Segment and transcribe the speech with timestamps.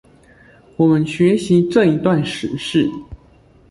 [0.77, 2.89] 我們學習這一段史事